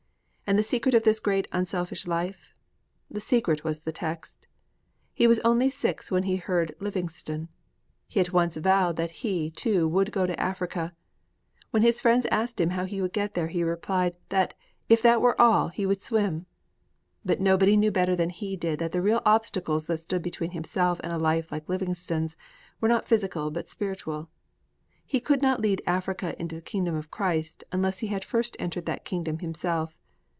[0.51, 2.53] And the secret of this great unselfish life?
[3.09, 4.47] The secret was the text.
[5.13, 7.47] He was only six when he heard Livingstone.
[8.05, 10.91] He at once vowed that he, too, would go to Africa.
[11.69, 14.53] When his friends asked how he would get there, he replied that,
[14.89, 16.47] if that were all, he would swim.
[17.23, 20.99] But nobody knew better than he did that the real obstacles that stood between himself
[21.01, 22.35] and a life like Livingstone's
[22.81, 24.27] were not physical but spiritual.
[25.05, 28.85] He could not lead Africa into the kingdom of Christ unless he had first entered
[28.85, 29.97] that kingdom himself.